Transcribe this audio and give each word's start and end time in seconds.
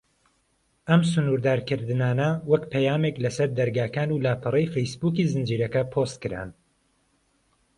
ئەم 0.89 1.01
سنوردارکردنانە 1.13 2.29
وەک 2.51 2.63
پەیامێک 2.73 3.15
لە 3.23 3.29
سەر 3.37 3.49
دەرگاکان 3.59 4.09
و 4.11 4.21
لاپەڕەی 4.25 4.71
فەیس 4.73 4.91
بووکی 4.99 5.29
زنجیرەکە 5.33 5.81
پۆست 5.93 6.17
کران. 6.23 6.49